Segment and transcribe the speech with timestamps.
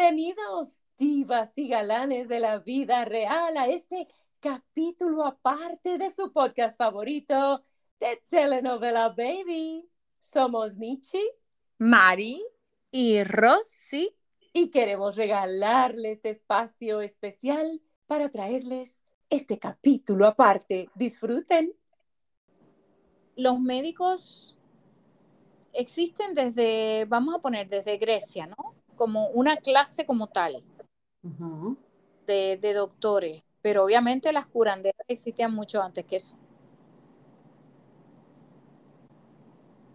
[0.00, 4.08] Bienvenidos, divas y galanes de la vida real, a este
[4.40, 7.62] capítulo aparte de su podcast favorito
[8.00, 9.86] de Telenovela Baby.
[10.18, 11.22] Somos Michi,
[11.76, 12.42] Mari
[12.90, 14.16] y Rosy.
[14.54, 20.88] Y queremos regalarles este espacio especial para traerles este capítulo aparte.
[20.94, 21.74] Disfruten.
[23.36, 24.56] Los médicos
[25.74, 28.79] existen desde, vamos a poner, desde Grecia, ¿no?
[29.00, 30.62] Como una clase como tal
[32.26, 36.36] de, de doctores, pero obviamente las curanderas existían mucho antes que eso.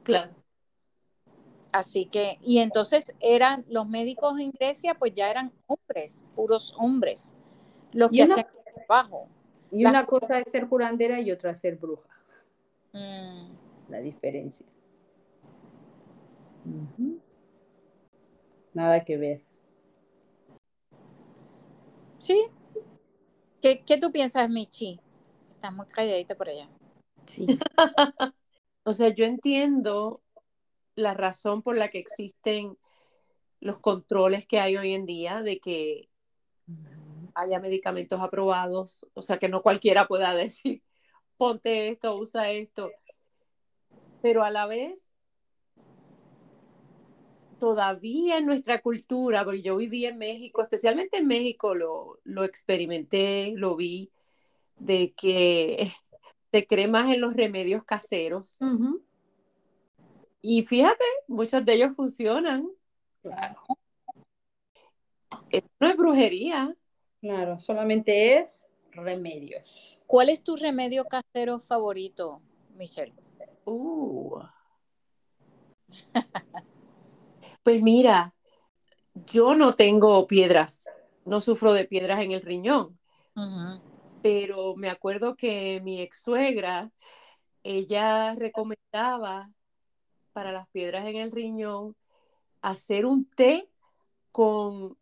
[0.02, 0.32] Claro.
[1.72, 7.36] Así que, y entonces eran los médicos en Grecia, pues ya eran hombres, puros hombres,
[7.94, 9.28] los que hacían el trabajo.
[9.70, 12.10] Y Las- una cosa es ser curandera y otra es ser bruja.
[12.92, 13.52] Mm,
[13.90, 14.66] La diferencia.
[16.66, 17.20] Ujú.
[18.76, 19.42] Nada que ver.
[22.20, 22.48] sí.
[23.62, 25.00] ¿Qué, ¿Qué tú piensas, Michi?
[25.50, 26.70] Estás muy calladita por allá.
[27.26, 27.48] Sí.
[28.88, 30.22] O sea, yo entiendo
[30.96, 32.78] la razón por la que existen
[33.60, 36.08] los controles que hay hoy en día de que
[37.34, 40.84] haya medicamentos aprobados, o sea, que no cualquiera pueda decir,
[41.36, 42.92] ponte esto, usa esto,
[44.22, 45.05] pero a la vez,
[47.60, 53.54] todavía en nuestra cultura, porque yo viví en México, especialmente en México lo, lo experimenté,
[53.56, 54.12] lo vi,
[54.78, 55.92] de que
[56.52, 58.60] se cree más en los remedios caseros.
[60.42, 62.70] Y fíjate, muchos de ellos funcionan.
[63.22, 63.62] Claro.
[65.50, 66.76] Esto no es brujería.
[67.22, 68.50] Claro, solamente es
[68.92, 69.64] remedios.
[70.06, 72.42] ¿Cuál es tu remedio casero favorito,
[72.76, 73.14] Michelle?
[73.66, 74.40] Uh.
[77.66, 78.36] Pues mira,
[79.26, 80.86] yo no tengo piedras,
[81.26, 83.00] no sufro de piedras en el riñón,
[84.22, 86.92] pero me acuerdo que mi ex suegra,
[87.64, 89.52] ella recomendaba
[90.32, 91.96] para las piedras en el riñón
[92.62, 93.68] hacer un té
[94.32, 94.96] con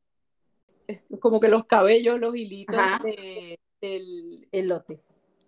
[1.20, 5.02] como que los cabellos, los hilitos de- del, Elote.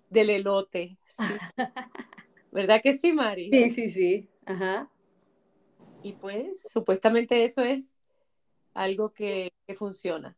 [0.10, 0.98] del elote.
[1.06, 1.24] sí.
[2.52, 3.50] ¿Verdad que sí, Mari?
[3.50, 4.30] Sí, sí, sí.
[4.46, 4.92] Ajá.
[6.06, 7.96] Y pues supuestamente eso es
[8.76, 10.38] algo que, que funciona.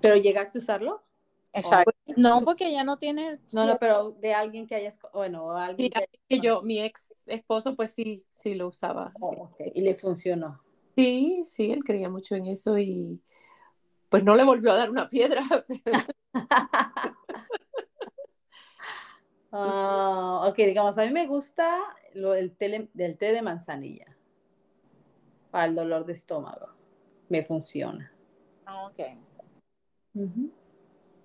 [0.00, 1.04] ¿Pero llegaste a usarlo?
[1.52, 1.92] Exacto.
[2.16, 3.38] No, porque ya no tiene.
[3.52, 7.14] No, no, pero de alguien que hayas, bueno, Sí, alguien que que yo, mi ex
[7.28, 9.12] esposo, pues sí, sí lo usaba.
[9.20, 10.60] Oh, ok, y le funcionó.
[10.96, 13.22] Sí, sí, él creía mucho en eso y
[14.08, 15.42] pues no le volvió a dar una piedra.
[15.84, 15.98] pero-
[19.54, 21.78] Ah, ok, digamos, a mí me gusta
[22.14, 24.06] lo del té, del té de manzanilla
[25.50, 26.68] para el dolor de estómago.
[27.28, 28.12] Me funciona.
[28.66, 29.00] Ah, Ok.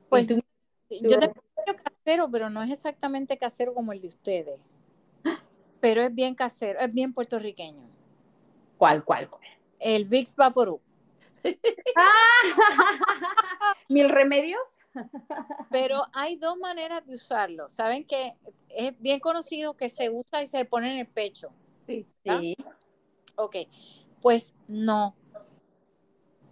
[0.10, 0.42] Pues ¿Y tú?
[1.10, 1.34] yo tengo
[1.84, 4.60] casero, pero no es exactamente casero como el de ustedes.
[5.82, 7.90] Pero es bien casero, es bien puertorriqueño.
[8.78, 9.44] ¿Cuál, cuál, cuál?
[9.80, 10.82] El Vicks Vaporub.
[13.90, 14.62] ¿Mil remedios?
[15.70, 17.68] Pero hay dos maneras de usarlo.
[17.68, 18.34] Saben que
[18.70, 21.50] es bien conocido que se usa y se pone en el pecho.
[21.86, 22.06] Sí.
[22.28, 22.40] ¿Ah?
[22.40, 22.56] Sí.
[23.36, 23.56] Ok,
[24.22, 25.16] pues no.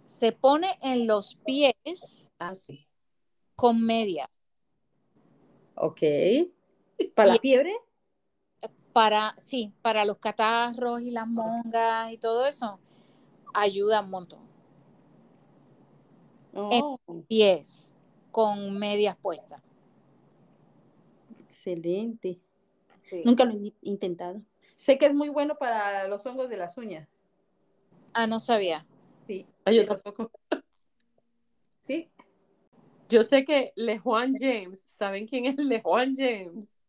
[0.04, 2.86] Se pone en los pies Ah, sí.
[3.56, 4.28] con medias
[5.74, 6.00] Ok.
[7.14, 7.76] ¿Para la fiebre?
[8.92, 12.78] para, sí, para los catarros y las mongas y todo eso.
[13.52, 14.40] Ayuda un montón.
[16.54, 16.98] Oh,
[17.28, 17.94] Pies
[18.30, 19.60] con medias puestas.
[21.66, 22.38] Excelente.
[23.08, 23.22] Sí.
[23.24, 24.40] Nunca lo he in- intentado.
[24.76, 27.08] Sé que es muy bueno para los hongos de las uñas.
[28.14, 28.86] Ah, no sabía.
[29.26, 29.46] Sí.
[29.64, 30.30] Ah, yo tampoco.
[31.82, 32.08] Sí.
[33.08, 36.84] Yo sé que LeJuan James, ¿saben quién es LeJuan James?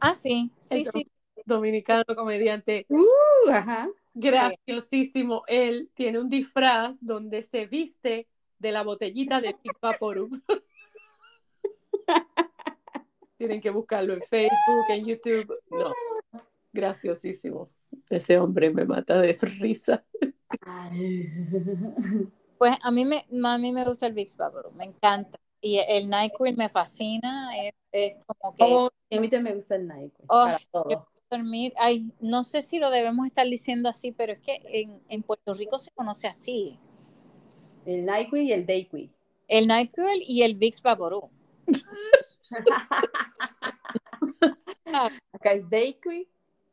[0.00, 1.06] Ah, sí, sí, sí.
[1.44, 3.88] Dominicano comediante Uh, ajá.
[4.14, 5.42] graciosísimo.
[5.46, 8.26] Él tiene un disfraz donde se viste
[8.58, 10.30] de la botellita de Big Vaporub.
[13.38, 15.54] Tienen que buscarlo en Facebook, en YouTube.
[15.70, 15.92] No,
[16.72, 17.68] graciosísimo.
[18.10, 20.04] Ese hombre me mata de risa.
[22.58, 25.38] Pues a mí me, a mí me gusta el Vicks Vaporub, me encanta.
[25.60, 29.76] Y el NyQuil me fascina, es, es como que Oh, a mí también me gusta
[29.76, 30.16] el Nike.
[30.28, 31.08] Oh, para todo.
[31.30, 35.22] dormir, ay, no sé si lo debemos estar diciendo así, pero es que en, en
[35.22, 36.78] Puerto Rico se conoce así.
[37.84, 39.10] El Nike y el Dayquil.
[39.48, 41.30] El NyQuil y el Vicks Vaporub.
[45.32, 46.26] Acá es Dayquil,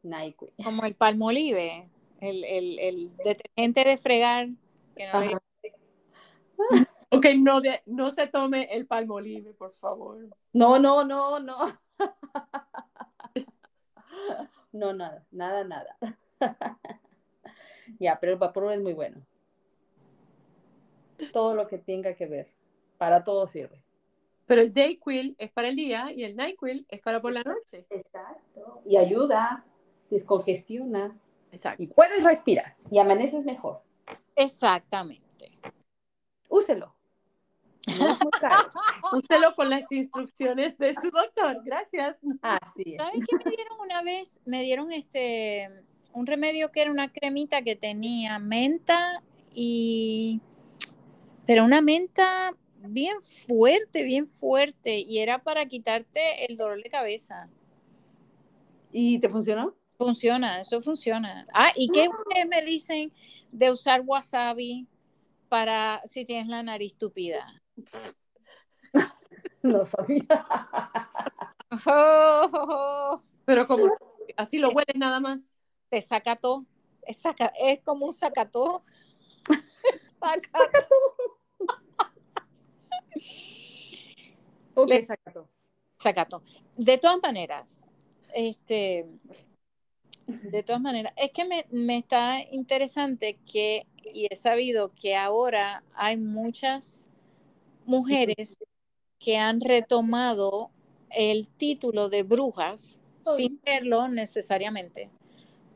[0.04, 0.54] Nike.
[0.64, 1.90] como el palmolive,
[2.22, 4.48] el, el, el detergente de fregar
[4.96, 5.22] Que no,
[7.12, 10.28] Ok, no, de, no se tome el palmolive, por favor.
[10.54, 11.80] No, no, no, no.
[14.74, 15.98] No, nada, nada, nada.
[18.00, 19.26] Ya, pero el vapor es muy bueno.
[21.32, 22.50] Todo lo que tenga que ver,
[22.98, 23.85] para todo sirve.
[24.46, 27.86] Pero el Dayquil es para el día y el NyQuil es para por la noche.
[27.90, 28.82] Exacto.
[28.86, 29.66] Y ayuda,
[30.10, 31.18] descongestiona
[31.52, 31.82] Exacto.
[31.82, 33.82] y puedes respirar y amaneces mejor.
[34.36, 35.58] Exactamente.
[36.50, 36.94] Úselo.
[38.00, 38.72] No es muy caro.
[39.14, 41.62] Úselo con las instrucciones de su doctor.
[41.64, 42.18] Gracias.
[42.42, 42.98] Así es.
[42.98, 44.42] ¿Sabes qué me dieron una vez?
[44.46, 45.70] Me dieron este
[46.14, 49.22] un remedio que era una cremita que tenía menta
[49.54, 50.42] y
[51.46, 52.56] pero una menta
[52.88, 57.50] bien fuerte, bien fuerte y era para quitarte el dolor de cabeza.
[58.92, 59.76] ¿Y te funcionó?
[59.98, 61.48] Funciona, eso funciona.
[61.54, 63.14] Ah, ¿y qué ustedes me dicen
[63.52, 64.88] de usar wasabi
[65.50, 67.62] para si tienes la nariz tupida?
[69.62, 70.26] No sabía.
[71.88, 73.22] Oh, oh, oh.
[73.46, 73.90] Pero como
[74.38, 75.60] así lo hueles nada más.
[75.90, 76.66] te saca todo.
[77.02, 78.84] Es, saca- es como un sacató.
[80.20, 80.52] Saca-
[84.76, 84.92] Ok.
[85.98, 86.44] Sacato.
[86.78, 87.82] De todas maneras,
[88.34, 89.06] este,
[90.28, 95.84] de todas maneras, es que me, me está interesante que, y he sabido que ahora
[95.96, 97.10] hay muchas
[97.86, 98.58] mujeres
[99.20, 100.70] que han retomado
[101.10, 103.02] el título de brujas,
[103.38, 105.10] sin serlo necesariamente,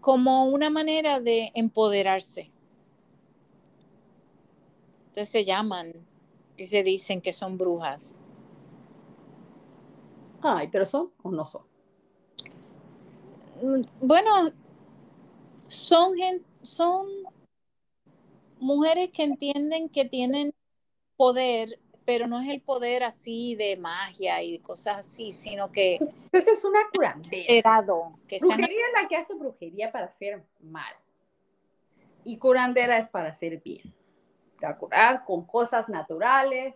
[0.01, 2.51] como una manera de empoderarse.
[5.07, 5.91] Entonces se llaman
[6.59, 8.15] y se dicen que son brujas.
[10.41, 11.63] Ay, pero son o no son.
[13.61, 14.31] Mm, Bueno,
[15.67, 16.15] son,
[16.61, 17.05] son
[18.59, 20.53] mujeres que entienden que tienen
[21.17, 26.57] poder, pero no es el poder así de magia y cosas así, sino que Entonces
[26.59, 27.83] es una curandera.
[28.27, 30.93] que Brujería es la que hace brujería para hacer mal.
[32.23, 33.93] Y curandera es para hacer bien.
[34.77, 36.75] Curar con cosas naturales,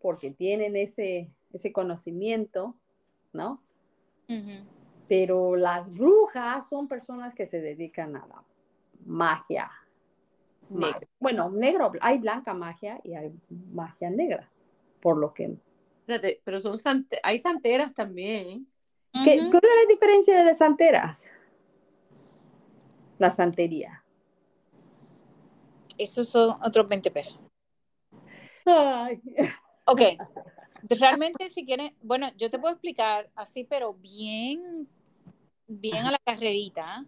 [0.00, 2.74] porque tienen ese, ese conocimiento,
[3.32, 3.62] ¿no?
[5.08, 8.42] Pero las brujas son personas que se dedican a la
[9.04, 9.70] magia.
[10.68, 10.98] Negra.
[10.98, 13.32] Mag- Bueno, negro, hay blanca magia y hay
[13.72, 14.50] magia negra,
[15.00, 15.56] por lo que...
[16.06, 18.66] Pero son hay santeras también.
[19.24, 19.50] ¿Qué, Ujú.
[19.50, 21.30] ¿Cuál es la diferencia de las santeras?
[23.18, 24.03] La santería.
[25.98, 27.38] Esos son otros 20 pesos.
[28.66, 29.20] Ay.
[29.86, 30.00] Ok.
[30.88, 34.88] Realmente, si quieren, bueno, yo te puedo explicar así, pero bien,
[35.66, 37.06] bien a la carrerita,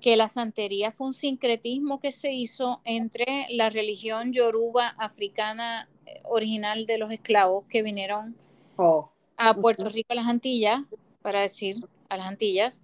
[0.00, 6.20] que la santería fue un sincretismo que se hizo entre la religión yoruba africana eh,
[6.24, 8.36] original de los esclavos que vinieron
[8.76, 9.10] Oh.
[9.36, 9.88] a Puerto.
[9.88, 10.80] Rico, a las Antillas,
[11.22, 11.76] para decir,
[12.08, 12.82] a las Antillas,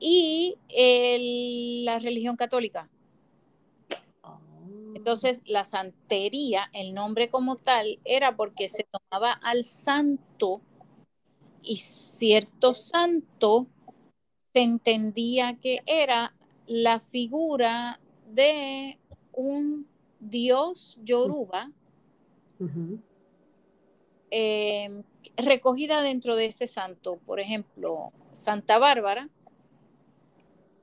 [0.00, 2.88] y el- la religión católica.
[5.02, 10.62] Entonces, la santería, el nombre como tal, era porque se tomaba al santo
[11.60, 13.66] y cierto santo
[14.54, 16.36] se entendía que era
[16.68, 17.98] la figura
[18.30, 19.00] de
[19.32, 19.88] un
[20.20, 21.72] dios yoruba
[24.30, 25.02] eh,
[25.36, 27.16] recogida dentro de ese santo.
[27.26, 29.28] Por ejemplo, Santa Bárbara,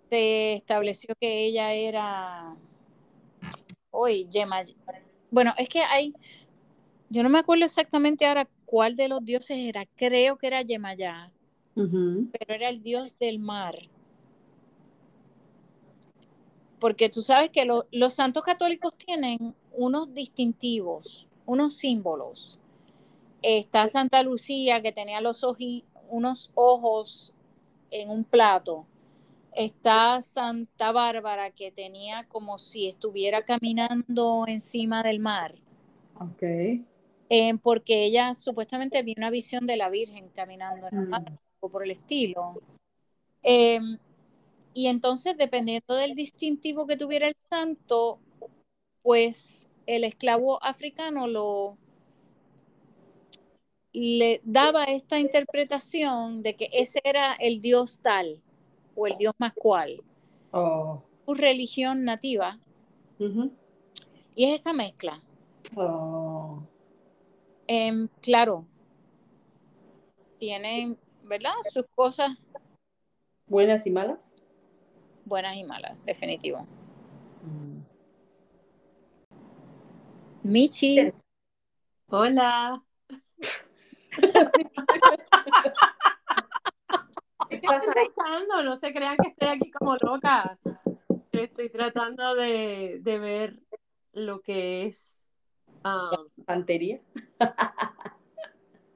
[0.10, 2.58] se estableció que ella era
[3.91, 4.63] hoy Yema.
[5.31, 6.13] Bueno, es que hay,
[7.10, 11.31] yo no me acuerdo exactamente ahora cuál de los dioses era, creo que era Yemayá,
[12.31, 13.75] pero era el dios del mar.
[16.79, 22.58] Porque tú sabes que lo- los santos católicos tienen unos distintivos, unos símbolos.
[23.41, 27.34] Está Santa Lucía que tenía los oji- unos ojos
[27.91, 28.86] en un plato.
[29.56, 35.56] Está Santa Bárbara que tenía como si estuviera caminando encima del mar,
[36.20, 36.44] Ok.
[37.29, 41.38] eh, porque ella supuestamente vio una visión de la Virgen caminando en el mar Mm.
[41.62, 42.62] o por el estilo.
[43.44, 43.79] Eh,
[44.74, 48.20] y entonces, dependiendo del distintivo que tuviera el santo,
[49.01, 51.77] pues el esclavo africano lo
[53.91, 58.39] le daba esta interpretación de que ese era el dios tal
[59.00, 60.03] o el dios más cual,
[60.51, 61.01] Oh.
[61.25, 62.60] su religión nativa,
[64.36, 65.22] y es esa mezcla.
[65.75, 66.62] Oh.
[67.68, 68.65] Em, claro,
[70.38, 71.53] tienen, ¿verdad?
[71.72, 72.32] Sus cosas
[73.48, 74.29] Buenas y malas.
[75.25, 76.68] buenas y malas, definitivo.
[80.44, 81.12] Michi.
[82.10, 82.84] Hola.
[87.50, 88.63] ¿Estás buscando?
[88.63, 90.58] No se crean que estoy aquí como loca.
[91.32, 93.60] Estoy tratando de, de ver
[94.13, 95.25] lo que es.
[96.46, 97.01] ¿Santería?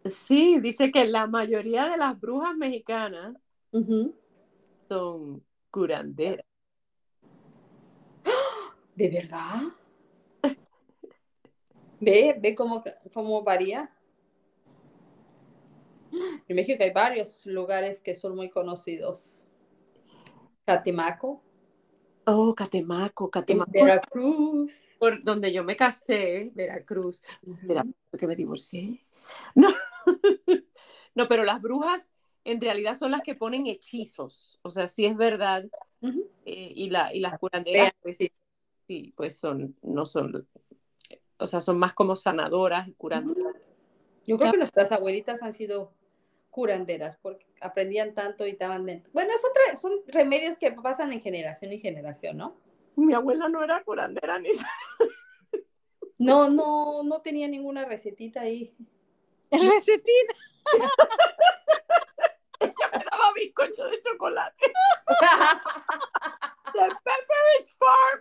[0.06, 3.50] sí, dice que la mayoría de las brujas mexicanas
[4.90, 6.46] son curanderas.
[8.96, 9.62] ¿De verdad?
[12.00, 12.36] ¿Ve?
[12.40, 12.84] ¿Ve cómo,
[13.14, 13.90] cómo varía?
[16.48, 19.40] En México hay varios lugares que son muy conocidos.
[20.66, 21.42] Catemaco.
[22.26, 23.72] Oh, Catemaco, Catemaco.
[23.72, 24.72] Veracruz.
[24.98, 27.22] Por donde yo me casé, Veracruz.
[27.44, 27.84] ¿Será
[28.18, 29.06] que me divorcié?
[29.56, 29.70] No.
[31.16, 32.10] no, pero las brujas
[32.46, 34.60] en realidad son las que ponen hechizos.
[34.62, 35.66] O sea, sí es verdad.
[36.46, 38.18] Eh, y, la, y las curanderas, pues,
[38.88, 39.14] sí.
[39.16, 40.48] pues son, no son,
[41.38, 43.56] o sea, son más como sanadoras y curanderas.
[44.26, 45.92] Yo creo que nuestras abuelitas han sido
[46.54, 49.12] curanderas, porque aprendían tanto y estaban dentro.
[49.12, 52.56] Bueno, son, son remedios que pasan en generación y generación, ¿no?
[52.96, 54.50] Mi abuela no era curandera ni
[56.20, 58.72] No, no, no tenía ninguna recetita ahí.
[59.52, 60.34] ¿Recetita?
[62.60, 64.66] Ella me daba bizcocho de chocolate.
[66.74, 68.20] The Pepperidge Farm.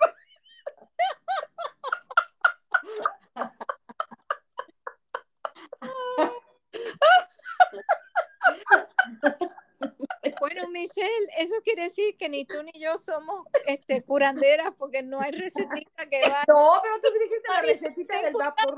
[10.42, 15.20] Bueno, Michelle, eso quiere decir que ni tú ni yo somos este, curanderas porque no
[15.20, 16.42] hay recetita que va.
[16.48, 18.76] No, pero tú me dijiste la recetita del vapor.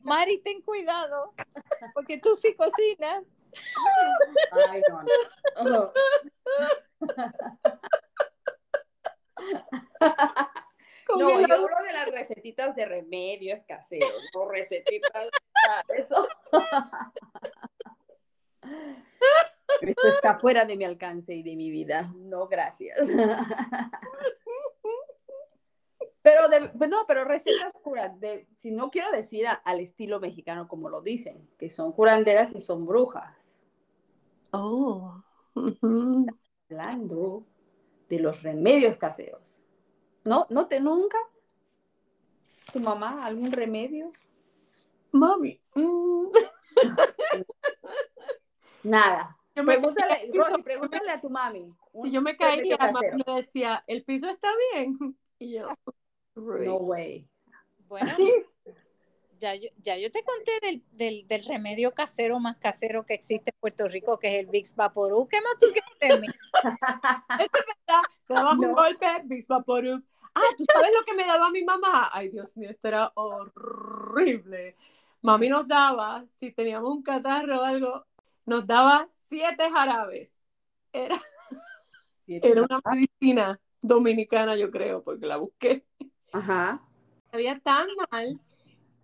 [0.00, 1.32] Mari, ten cuidado,
[1.94, 3.22] porque tú sí cocinas.
[4.68, 5.02] Ay, no,
[5.62, 5.92] no.
[11.08, 15.30] No, yo hablo de las recetitas de remedios caseros, no recetitas
[15.86, 16.26] de eso.
[19.80, 22.12] Esto está fuera de mi alcance y de mi vida.
[22.16, 22.98] No, gracias.
[26.22, 26.40] Pero
[26.88, 31.70] no, pero recetas curanderas, si no quiero decir al estilo mexicano como lo dicen, que
[31.70, 33.32] son curanderas y son brujas.
[34.50, 35.22] Oh.
[36.68, 37.46] Hablando
[38.08, 39.62] de los remedios caseros.
[40.24, 40.48] ¿No?
[40.50, 41.18] ¿No te nunca?
[42.72, 44.10] ¿Tu mamá algún remedio?
[45.12, 45.60] Mami.
[45.76, 46.26] Mm.
[48.82, 49.38] Nada.
[49.64, 50.30] Pregúntale,
[50.62, 51.74] pregúntale a tu mami.
[52.04, 54.94] Y yo me caía, mami me decía, ¿el piso está bien?
[55.38, 55.68] Y yo,
[56.34, 57.28] no way.
[57.88, 58.10] Bueno,
[59.38, 63.50] ya yo, ya yo te conté del, del, del, remedio casero más casero que existe
[63.50, 65.28] en Puerto Rico, que es el Vicks Vaporub.
[65.28, 65.66] ¿Qué más tú
[66.00, 66.26] quieres de
[67.42, 70.02] es verdad, te dabas un golpe, Vicks Vaporub.
[70.34, 72.08] Ah, ¿tú sabes lo que me daba mi mamá?
[72.12, 74.74] Ay, Dios mío, esto era horrible.
[75.20, 78.06] Mami nos daba, si teníamos un catarro o algo,
[78.46, 80.38] nos daba siete jarabes.
[80.92, 81.20] Era,
[82.26, 85.84] era una medicina dominicana, yo creo, porque la busqué.
[86.32, 86.80] Ajá.
[87.32, 88.40] Había tan mal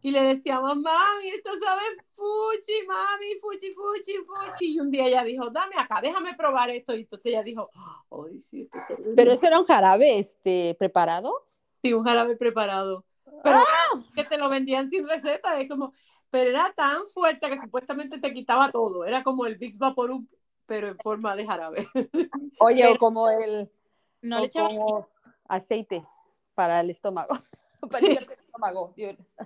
[0.00, 4.74] y le decíamos, mami, esto sabe fuchi, mami, fuchi, fuchi, fuchi.
[4.74, 6.94] Y un día ella dijo, dame acá, déjame probar esto.
[6.94, 7.70] Y entonces ella dijo,
[8.10, 11.46] ay, sí, esto es ¿Pero ese era un jarabe este, preparado?
[11.82, 13.04] Sí, un jarabe preparado.
[13.44, 14.02] Pero ¡Ah!
[14.14, 15.92] que te lo vendían sin receta, es como,
[16.32, 19.04] pero era tan fuerte que supuestamente te quitaba todo.
[19.04, 20.26] Era como el Vicks Vaporub,
[20.64, 21.86] pero en forma de jarabe.
[22.58, 23.70] Oye, o como el...
[24.22, 24.70] No le echaba
[25.46, 26.02] aceite
[26.54, 27.38] para el estómago.
[27.90, 28.94] para el estómago.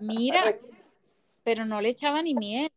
[0.00, 0.55] Mira,
[1.43, 2.71] pero no le echaba ni miel.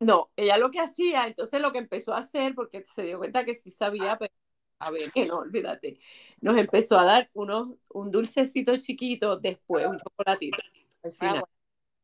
[0.00, 3.44] No, ella lo que hacía, entonces lo que empezó a hacer, porque se dio cuenta
[3.44, 4.34] que sí sabía, pero
[4.80, 6.00] a ver, que no, olvídate,
[6.40, 10.58] nos empezó a dar unos, un dulcecito chiquito, después un chocolatito.
[11.04, 11.44] Al final.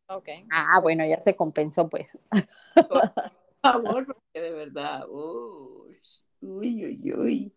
[0.08, 0.46] Okay.
[0.50, 2.18] Ah, bueno, ya se compensó, pues.
[2.74, 3.12] Por
[3.62, 6.00] favor, porque de verdad, uy,
[6.40, 7.54] uy, uy.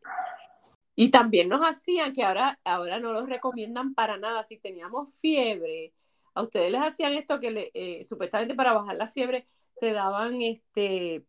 [0.96, 5.93] Y también nos hacían, que ahora, ahora no los recomiendan para nada, si teníamos fiebre,
[6.34, 9.46] a ustedes les hacían esto que le, eh, supuestamente para bajar la fiebre
[9.79, 11.25] te daban este,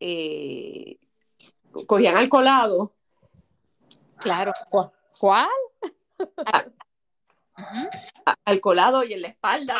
[0.00, 0.98] eh,
[1.86, 2.92] cogían alcoholado.
[4.18, 4.52] Claro.
[5.18, 5.48] ¿Cuál?
[8.44, 9.76] Alcoholado y en la espalda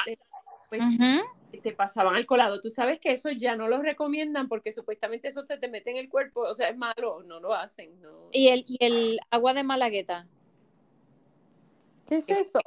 [0.78, 2.60] pues te pasaban al colado.
[2.60, 5.96] Tú sabes que eso ya no lo recomiendan porque supuestamente eso se te mete en
[5.96, 8.00] el cuerpo, o sea, es malo, no lo hacen.
[8.00, 8.28] No.
[8.32, 10.28] ¿Y, el, ¿Y el agua de malagueta?
[12.06, 12.60] ¿Qué es eso?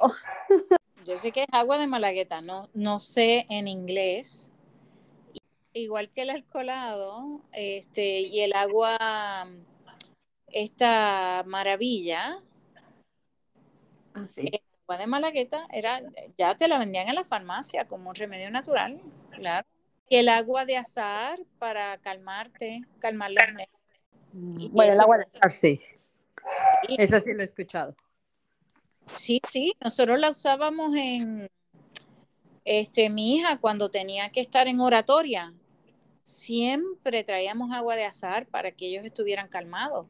[1.04, 4.52] Yo sé que es agua de malagueta, no, no sé en inglés.
[5.72, 9.46] Igual que el alcoholado, este, y el agua,
[10.48, 12.42] esta maravilla.
[14.12, 14.50] Ah, sí.
[14.88, 16.00] Agua de malagueta era,
[16.38, 18.98] ya te la vendían en la farmacia como un remedio natural,
[19.30, 19.66] claro.
[20.08, 23.68] Y el agua de azar para calmarte, calmar los nervios.
[24.72, 25.80] Bueno, el agua de azar sí.
[26.96, 27.94] Esa sí lo he escuchado.
[29.12, 31.48] Sí, sí, nosotros la usábamos en,
[32.64, 35.52] este, mi hija cuando tenía que estar en oratoria,
[36.22, 40.06] siempre traíamos agua de azar para que ellos estuvieran calmados,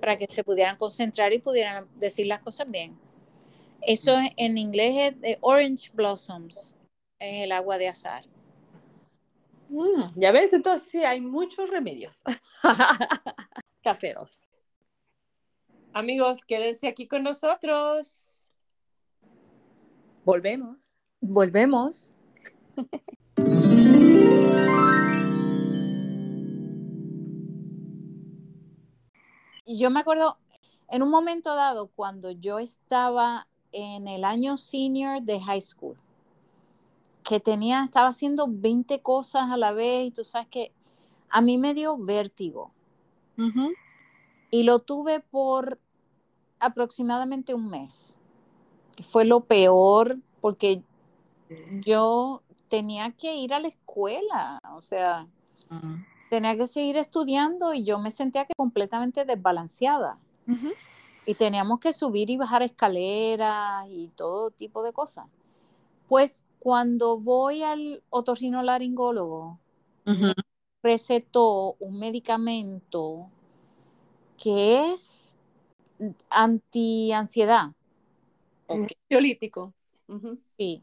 [0.00, 2.96] para que se pudieran concentrar y pudieran decir las cosas bien.
[3.86, 6.74] Eso en inglés es de orange blossoms,
[7.18, 8.24] es el agua de azar.
[9.68, 12.22] Mm, ya ves, entonces sí, hay muchos remedios
[13.82, 14.48] caseros.
[15.92, 18.50] Amigos, quédense aquí con nosotros.
[20.24, 20.78] Volvemos.
[21.20, 22.14] Volvemos.
[29.66, 30.38] yo me acuerdo
[30.88, 35.96] en un momento dado cuando yo estaba en el año senior de high school,
[37.24, 40.72] que tenía, estaba haciendo 20 cosas a la vez y tú sabes que
[41.28, 42.70] a mí me dio vértigo.
[44.50, 45.80] Y lo tuve por
[46.60, 48.18] aproximadamente un mes.
[49.02, 50.82] Fue lo peor porque
[51.84, 55.26] yo tenía que ir a la escuela, o sea,
[56.30, 60.18] tenía que seguir estudiando y yo me sentía que completamente desbalanceada.
[61.26, 65.26] Y teníamos que subir y bajar escaleras y todo tipo de cosas.
[66.08, 69.58] Pues cuando voy al otorrinolaringólogo,
[70.82, 73.30] recetó un medicamento
[74.36, 75.38] que es
[76.28, 77.72] anti-ansiedad.
[78.68, 79.72] Ansiolítico.
[80.58, 80.82] Sí.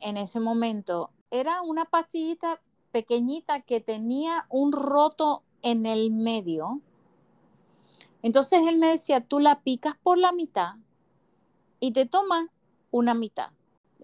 [0.00, 2.60] En ese momento era una pastillita
[2.92, 6.80] pequeñita que tenía un roto en el medio.
[8.24, 10.76] Entonces él me decía, tú la picas por la mitad
[11.78, 12.48] y te tomas
[12.90, 13.50] una mitad.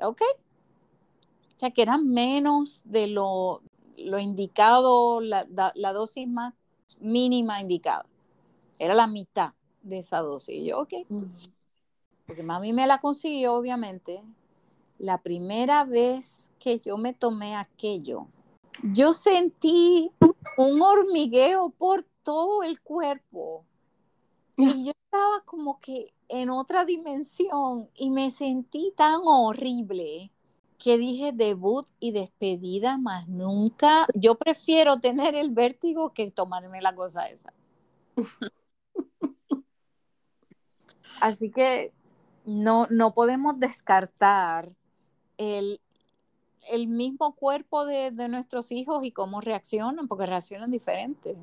[0.02, 0.20] ¿Ok?
[0.20, 3.62] O sea, que era menos de lo,
[3.96, 6.52] lo indicado, la, la, dosis más
[7.00, 8.04] mínima indicada.
[8.78, 10.54] Era la mitad de esa dosis.
[10.54, 10.92] Y yo, ok.
[12.26, 14.22] Porque mami me la consiguió, obviamente.
[14.98, 18.26] La primera vez que yo me tomé aquello,
[18.82, 20.10] yo sentí
[20.58, 23.64] un hormigueo por todo el cuerpo.
[24.62, 30.30] Y yo estaba como que en otra dimensión y me sentí tan horrible
[30.78, 34.06] que dije debut y despedida más nunca.
[34.14, 37.52] Yo prefiero tener el vértigo que tomarme la cosa esa.
[41.20, 41.92] Así que
[42.46, 44.72] no, no podemos descartar
[45.36, 45.80] el,
[46.70, 51.36] el mismo cuerpo de, nuestros hijos y cómo reaccionan, porque reaccionan diferente.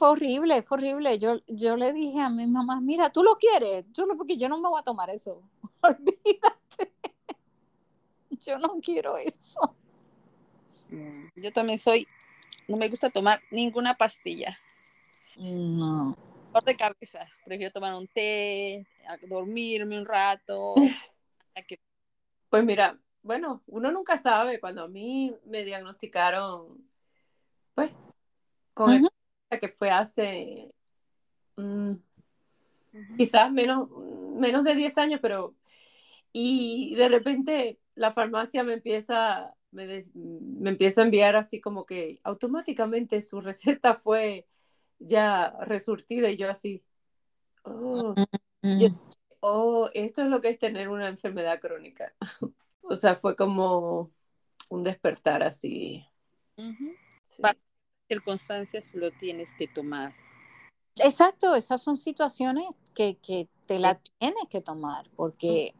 [0.00, 1.18] Fue horrible, fue horrible.
[1.18, 4.48] Yo, yo le dije a mi mamá, mira, tú lo quieres, yo lo, porque yo
[4.48, 5.42] no me voy a tomar eso.
[5.82, 6.94] Olvídate.
[8.30, 9.76] Yo no quiero eso.
[10.88, 12.08] Mm, yo también soy,
[12.66, 14.58] no me gusta tomar ninguna pastilla.
[15.38, 16.16] No.
[16.50, 18.86] Por de cabeza, prefiero tomar un té,
[19.28, 20.76] dormirme un rato.
[22.48, 24.58] Pues mira, bueno, uno nunca sabe.
[24.60, 26.90] Cuando a mí me diagnosticaron,
[27.74, 27.92] pues,
[28.72, 29.10] con
[29.58, 30.74] que fue hace
[31.56, 31.92] mm,
[33.16, 33.88] quizás menos,
[34.36, 35.54] menos de 10 años, pero
[36.32, 42.20] y de repente la farmacia me empieza, me, me, empieza a enviar así como que
[42.22, 44.46] automáticamente su receta fue
[44.98, 46.84] ya resurtida y yo así,
[47.64, 48.14] oh,
[49.40, 52.14] oh, esto es lo que es tener una enfermedad crónica.
[52.82, 54.10] O sea, fue como
[54.68, 56.04] un despertar así.
[57.40, 57.56] Para
[58.10, 60.12] circunstancias lo tienes que tomar.
[60.96, 63.16] Exacto, esas son situaciones que,
[63.66, 65.74] te la tienes que tomar porque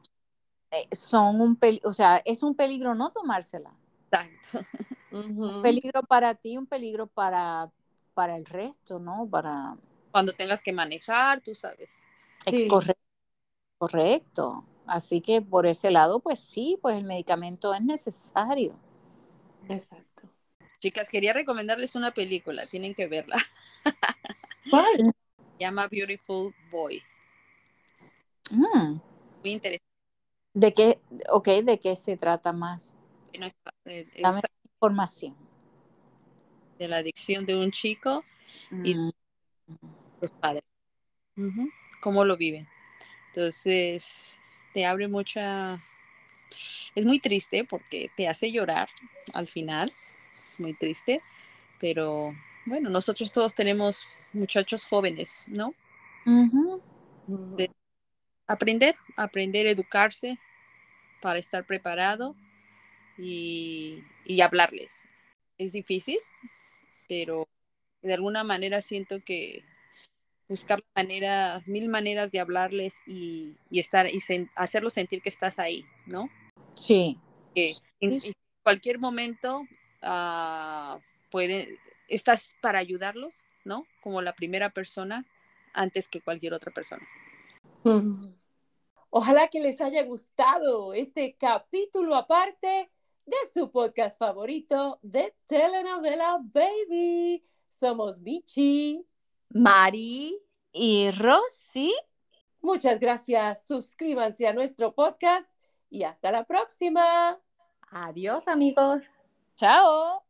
[0.71, 3.75] eh, son un peligro, o sea, es un peligro no tomársela.
[4.05, 4.67] Exacto.
[5.11, 7.69] Un peligro para ti, un peligro para,
[8.15, 9.29] para el resto, ¿no?
[9.29, 9.77] Para...
[10.13, 11.91] Cuando tengas que manejar, tú sabes.
[12.69, 13.03] Correcto.
[13.77, 14.65] Correcto.
[14.87, 18.75] Así que por ese lado, pues sí, pues el medicamento es necesario.
[19.69, 20.29] Exacto.
[20.81, 23.37] Chicas, quería recomendarles una película, tienen que verla.
[24.71, 25.13] ¿Cuál?
[25.37, 27.03] Se llama Beautiful Boy.
[28.51, 28.99] Mm.
[29.43, 29.85] Muy interesante.
[30.55, 32.95] ¿De qué, ok, de qué se trata más?
[33.35, 35.37] Dame información.
[36.79, 38.25] De la adicción de un chico
[38.83, 39.11] y mm.
[40.23, 40.65] los padres.
[42.01, 42.67] ¿Cómo lo viven?
[43.29, 44.41] Entonces,
[44.73, 45.85] te abre mucha...
[46.95, 48.89] Es muy triste porque te hace llorar
[49.35, 49.93] al final,
[50.41, 51.23] es muy triste,
[51.79, 52.35] pero
[52.67, 55.75] bueno, nosotros todos tenemos muchachos jóvenes, ¿no?
[58.47, 60.39] aprender, aprender educarse,
[61.21, 62.35] para estar preparado
[63.19, 65.07] y, y hablarles.
[65.59, 66.19] Es difícil,
[67.09, 67.47] pero
[68.03, 69.65] de alguna manera siento que
[70.51, 74.19] buscar manera, mil maneras de hablarles y, estar y
[74.57, 76.29] hacerlos sentir que estás ahí, ¿no?
[76.75, 77.19] Sí.
[77.55, 78.19] Que en,
[78.65, 79.63] cualquier momento
[80.03, 83.87] uh, puede, estás para ayudarlos, ¿no?
[84.03, 85.25] Como la primera persona
[85.73, 87.07] antes que cualquier otra persona.
[89.11, 92.91] Ojalá que les haya gustado este capítulo aparte
[93.27, 97.45] de su podcast favorito de telenovela Baby.
[97.69, 99.05] Somos Michi,
[99.51, 100.39] Mari
[100.73, 101.93] y Rosy.
[102.61, 103.67] Muchas gracias.
[103.67, 105.51] Suscríbanse a nuestro podcast
[105.89, 107.41] y hasta la próxima.
[107.91, 109.03] Adiós amigos.
[109.61, 110.23] Chao.